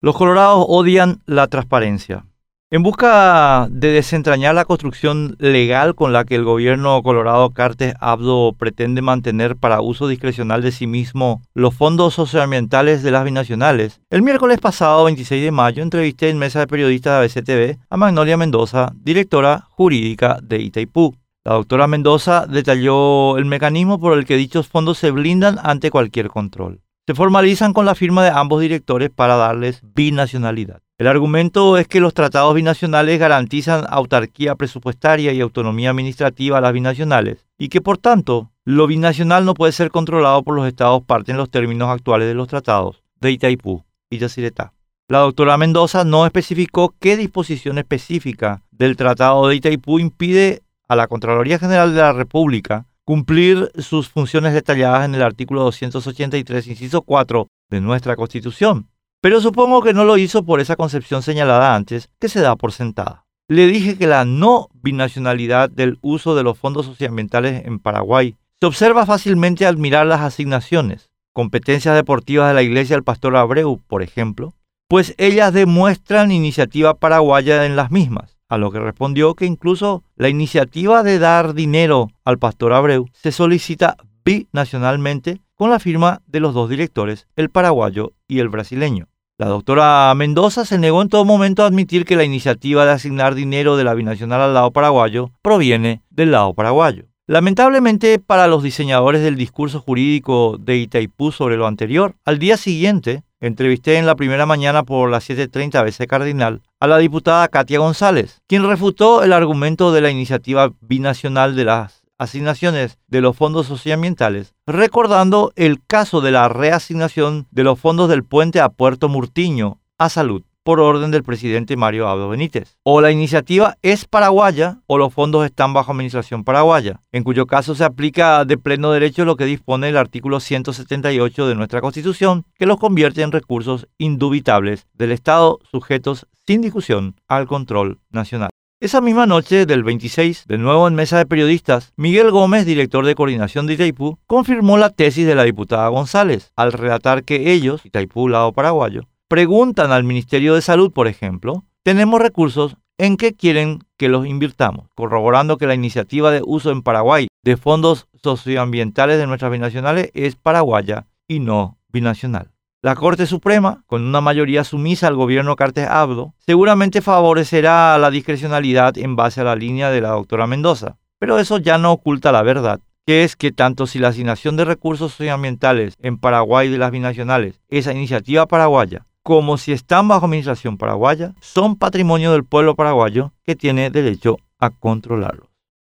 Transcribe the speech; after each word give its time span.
Los 0.00 0.16
colorados 0.16 0.64
odian 0.68 1.22
la 1.26 1.48
transparencia. 1.48 2.24
En 2.70 2.84
busca 2.84 3.66
de 3.68 3.90
desentrañar 3.90 4.54
la 4.54 4.64
construcción 4.64 5.34
legal 5.40 5.96
con 5.96 6.12
la 6.12 6.24
que 6.24 6.36
el 6.36 6.44
gobierno 6.44 7.02
colorado 7.02 7.50
Cartes 7.50 7.94
Abdo 7.98 8.52
pretende 8.52 9.02
mantener 9.02 9.56
para 9.56 9.80
uso 9.80 10.06
discrecional 10.06 10.62
de 10.62 10.70
sí 10.70 10.86
mismo 10.86 11.42
los 11.52 11.74
fondos 11.74 12.14
socioambientales 12.14 13.02
de 13.02 13.10
las 13.10 13.24
binacionales, 13.24 14.00
el 14.10 14.22
miércoles 14.22 14.60
pasado 14.60 15.02
26 15.02 15.42
de 15.42 15.50
mayo 15.50 15.82
entrevisté 15.82 16.28
en 16.28 16.38
mesa 16.38 16.60
de 16.60 16.68
periodistas 16.68 17.18
de 17.18 17.40
ABCTV 17.40 17.78
a 17.90 17.96
Magnolia 17.96 18.36
Mendoza, 18.36 18.92
directora 19.02 19.66
jurídica 19.70 20.38
de 20.40 20.60
Itaipú. 20.60 21.16
La 21.44 21.54
doctora 21.54 21.88
Mendoza 21.88 22.46
detalló 22.46 23.36
el 23.36 23.46
mecanismo 23.46 23.98
por 23.98 24.16
el 24.16 24.26
que 24.26 24.36
dichos 24.36 24.68
fondos 24.68 24.98
se 24.98 25.10
blindan 25.10 25.58
ante 25.60 25.90
cualquier 25.90 26.28
control 26.28 26.82
se 27.08 27.14
formalizan 27.14 27.72
con 27.72 27.86
la 27.86 27.94
firma 27.94 28.22
de 28.22 28.28
ambos 28.28 28.60
directores 28.60 29.08
para 29.08 29.36
darles 29.36 29.80
binacionalidad. 29.94 30.82
El 30.98 31.06
argumento 31.06 31.78
es 31.78 31.88
que 31.88 32.00
los 32.00 32.12
tratados 32.12 32.54
binacionales 32.54 33.18
garantizan 33.18 33.86
autarquía 33.88 34.56
presupuestaria 34.56 35.32
y 35.32 35.40
autonomía 35.40 35.88
administrativa 35.88 36.58
a 36.58 36.60
las 36.60 36.74
binacionales 36.74 37.46
y 37.56 37.70
que 37.70 37.80
por 37.80 37.96
tanto 37.96 38.50
lo 38.66 38.86
binacional 38.86 39.46
no 39.46 39.54
puede 39.54 39.72
ser 39.72 39.90
controlado 39.90 40.42
por 40.42 40.54
los 40.54 40.66
estados 40.66 41.02
parte 41.02 41.30
en 41.30 41.38
los 41.38 41.48
términos 41.48 41.88
actuales 41.88 42.28
de 42.28 42.34
los 42.34 42.46
tratados 42.46 43.02
de 43.22 43.30
Itaipú 43.30 43.84
y 44.10 44.18
Yacyretá. 44.18 44.74
La 45.08 45.20
doctora 45.20 45.56
Mendoza 45.56 46.04
no 46.04 46.26
especificó 46.26 46.94
qué 47.00 47.16
disposición 47.16 47.78
específica 47.78 48.60
del 48.70 48.98
Tratado 48.98 49.48
de 49.48 49.56
Itaipú 49.56 49.98
impide 49.98 50.60
a 50.88 50.94
la 50.94 51.06
Contraloría 51.06 51.58
General 51.58 51.94
de 51.94 52.02
la 52.02 52.12
República 52.12 52.84
cumplir 53.08 53.72
sus 53.78 54.10
funciones 54.10 54.52
detalladas 54.52 55.06
en 55.06 55.14
el 55.14 55.22
artículo 55.22 55.62
283, 55.62 56.66
inciso 56.66 57.00
4 57.00 57.48
de 57.70 57.80
nuestra 57.80 58.16
Constitución. 58.16 58.90
Pero 59.22 59.40
supongo 59.40 59.80
que 59.80 59.94
no 59.94 60.04
lo 60.04 60.18
hizo 60.18 60.42
por 60.42 60.60
esa 60.60 60.76
concepción 60.76 61.22
señalada 61.22 61.74
antes, 61.74 62.10
que 62.20 62.28
se 62.28 62.40
da 62.40 62.54
por 62.54 62.70
sentada. 62.70 63.24
Le 63.48 63.66
dije 63.66 63.96
que 63.96 64.06
la 64.06 64.26
no 64.26 64.68
binacionalidad 64.74 65.70
del 65.70 65.96
uso 66.02 66.34
de 66.34 66.42
los 66.42 66.58
fondos 66.58 66.84
socioambientales 66.84 67.64
en 67.64 67.78
Paraguay 67.78 68.36
se 68.60 68.66
observa 68.66 69.06
fácilmente 69.06 69.64
al 69.64 69.78
mirar 69.78 70.06
las 70.06 70.20
asignaciones, 70.20 71.08
competencias 71.32 71.94
deportivas 71.94 72.48
de 72.48 72.54
la 72.56 72.62
Iglesia 72.62 72.96
del 72.96 73.04
Pastor 73.04 73.36
Abreu, 73.36 73.80
por 73.86 74.02
ejemplo, 74.02 74.52
pues 74.86 75.14
ellas 75.16 75.54
demuestran 75.54 76.30
iniciativa 76.30 76.92
paraguaya 76.92 77.64
en 77.64 77.74
las 77.74 77.90
mismas 77.90 78.37
a 78.48 78.58
lo 78.58 78.70
que 78.70 78.80
respondió 78.80 79.34
que 79.34 79.46
incluso 79.46 80.02
la 80.16 80.28
iniciativa 80.28 81.02
de 81.02 81.18
dar 81.18 81.54
dinero 81.54 82.10
al 82.24 82.38
pastor 82.38 82.72
Abreu 82.72 83.06
se 83.12 83.32
solicita 83.32 83.96
binacionalmente 84.24 85.40
con 85.54 85.70
la 85.70 85.78
firma 85.78 86.22
de 86.26 86.40
los 86.40 86.54
dos 86.54 86.70
directores, 86.70 87.26
el 87.36 87.50
paraguayo 87.50 88.12
y 88.26 88.38
el 88.38 88.48
brasileño. 88.48 89.08
La 89.38 89.46
doctora 89.46 90.12
Mendoza 90.16 90.64
se 90.64 90.78
negó 90.78 91.00
en 91.00 91.08
todo 91.08 91.24
momento 91.24 91.62
a 91.62 91.66
admitir 91.66 92.04
que 92.04 92.16
la 92.16 92.24
iniciativa 92.24 92.84
de 92.84 92.92
asignar 92.92 93.34
dinero 93.34 93.76
de 93.76 93.84
la 93.84 93.94
binacional 93.94 94.40
al 94.40 94.54
lado 94.54 94.72
paraguayo 94.72 95.30
proviene 95.42 96.02
del 96.10 96.32
lado 96.32 96.54
paraguayo. 96.54 97.04
Lamentablemente 97.28 98.18
para 98.18 98.46
los 98.46 98.62
diseñadores 98.62 99.22
del 99.22 99.36
discurso 99.36 99.80
jurídico 99.80 100.56
de 100.58 100.78
Itaipú 100.78 101.30
sobre 101.30 101.56
lo 101.56 101.66
anterior, 101.66 102.16
al 102.24 102.38
día 102.38 102.56
siguiente 102.56 103.22
entrevisté 103.40 103.96
en 103.96 104.06
la 104.06 104.16
primera 104.16 104.46
mañana 104.46 104.82
por 104.82 105.10
las 105.10 105.28
7.30 105.28 105.76
ABC 105.76 106.06
Cardinal 106.08 106.62
a 106.80 106.86
la 106.86 106.98
diputada 106.98 107.48
Katia 107.48 107.78
González, 107.78 108.42
quien 108.46 108.66
refutó 108.66 109.22
el 109.22 109.32
argumento 109.32 109.92
de 109.92 110.00
la 110.00 110.10
iniciativa 110.10 110.72
binacional 110.80 111.56
de 111.56 111.64
las 111.64 112.02
asignaciones 112.18 112.98
de 113.06 113.20
los 113.20 113.36
fondos 113.36 113.66
socioambientales, 113.66 114.54
recordando 114.66 115.52
el 115.56 115.84
caso 115.86 116.20
de 116.20 116.32
la 116.32 116.48
reasignación 116.48 117.46
de 117.50 117.64
los 117.64 117.78
fondos 117.78 118.08
del 118.08 118.24
puente 118.24 118.60
a 118.60 118.68
Puerto 118.68 119.08
Murtiño 119.08 119.80
a 119.98 120.08
salud 120.08 120.42
por 120.68 120.80
orden 120.80 121.10
del 121.10 121.22
presidente 121.22 121.78
Mario 121.78 122.08
Abdo 122.08 122.28
Benítez. 122.28 122.76
O 122.82 123.00
la 123.00 123.10
iniciativa 123.10 123.78
es 123.80 124.04
paraguaya 124.04 124.82
o 124.86 124.98
los 124.98 125.14
fondos 125.14 125.46
están 125.46 125.72
bajo 125.72 125.92
administración 125.92 126.44
paraguaya, 126.44 127.00
en 127.10 127.24
cuyo 127.24 127.46
caso 127.46 127.74
se 127.74 127.84
aplica 127.84 128.44
de 128.44 128.58
pleno 128.58 128.92
derecho 128.92 129.24
lo 129.24 129.36
que 129.36 129.46
dispone 129.46 129.88
el 129.88 129.96
artículo 129.96 130.40
178 130.40 131.48
de 131.48 131.54
nuestra 131.54 131.80
Constitución, 131.80 132.44
que 132.58 132.66
los 132.66 132.76
convierte 132.76 133.22
en 133.22 133.32
recursos 133.32 133.88
indubitables 133.96 134.86
del 134.92 135.12
Estado 135.12 135.58
sujetos 135.70 136.26
sin 136.46 136.60
discusión 136.60 137.16
al 137.28 137.46
control 137.46 138.00
nacional. 138.10 138.50
Esa 138.78 139.00
misma 139.00 139.24
noche 139.24 139.64
del 139.64 139.82
26, 139.84 140.44
de 140.48 140.58
nuevo 140.58 140.86
en 140.86 140.94
mesa 140.94 141.16
de 141.16 141.24
periodistas, 141.24 141.94
Miguel 141.96 142.30
Gómez, 142.30 142.66
director 142.66 143.06
de 143.06 143.14
coordinación 143.14 143.66
de 143.66 143.72
Itaipú, 143.72 144.18
confirmó 144.26 144.76
la 144.76 144.90
tesis 144.90 145.26
de 145.26 145.34
la 145.34 145.44
diputada 145.44 145.88
González 145.88 146.52
al 146.56 146.72
relatar 146.72 147.24
que 147.24 147.52
ellos, 147.52 147.86
Itaipú 147.86 148.28
lado 148.28 148.52
paraguayo, 148.52 149.08
preguntan 149.28 149.92
al 149.92 150.04
Ministerio 150.04 150.54
de 150.54 150.62
Salud, 150.62 150.90
por 150.90 151.06
ejemplo, 151.06 151.64
tenemos 151.82 152.20
recursos, 152.20 152.76
¿en 152.96 153.18
qué 153.18 153.34
quieren 153.34 153.84
que 153.98 154.08
los 154.08 154.26
invirtamos? 154.26 154.88
Corroborando 154.94 155.58
que 155.58 155.66
la 155.66 155.74
iniciativa 155.74 156.30
de 156.30 156.42
uso 156.44 156.70
en 156.70 156.82
Paraguay 156.82 157.28
de 157.44 157.56
fondos 157.58 158.08
socioambientales 158.22 159.18
de 159.18 159.26
nuestras 159.26 159.52
binacionales 159.52 160.10
es 160.14 160.34
paraguaya 160.34 161.06
y 161.28 161.40
no 161.40 161.78
binacional. 161.92 162.50
La 162.80 162.94
Corte 162.94 163.26
Suprema, 163.26 163.82
con 163.86 164.02
una 164.02 164.20
mayoría 164.20 164.64
sumisa 164.64 165.08
al 165.08 165.16
gobierno 165.16 165.56
Cartes 165.56 165.88
Abdo, 165.88 166.34
seguramente 166.38 167.02
favorecerá 167.02 167.98
la 167.98 168.10
discrecionalidad 168.10 168.96
en 168.96 169.14
base 169.14 169.40
a 169.40 169.44
la 169.44 169.56
línea 169.56 169.90
de 169.90 170.00
la 170.00 170.10
doctora 170.10 170.46
Mendoza. 170.46 170.96
Pero 171.18 171.38
eso 171.38 171.58
ya 171.58 171.76
no 171.76 171.92
oculta 171.92 172.30
la 172.30 172.42
verdad, 172.42 172.80
que 173.04 173.24
es 173.24 173.34
que 173.34 173.50
tanto 173.50 173.86
si 173.86 173.98
la 173.98 174.08
asignación 174.08 174.56
de 174.56 174.64
recursos 174.64 175.12
socioambientales 175.12 175.94
en 176.00 176.18
Paraguay 176.18 176.68
de 176.68 176.78
las 176.78 176.92
binacionales 176.92 177.60
es 177.68 177.88
iniciativa 177.88 178.46
paraguaya, 178.46 179.07
como 179.28 179.58
si 179.58 179.72
están 179.72 180.08
bajo 180.08 180.24
administración 180.24 180.78
paraguaya, 180.78 181.34
son 181.42 181.76
patrimonio 181.76 182.32
del 182.32 182.44
pueblo 182.44 182.74
paraguayo 182.76 183.34
que 183.44 183.54
tiene 183.54 183.90
derecho 183.90 184.38
a 184.58 184.70
controlarlo. 184.70 185.47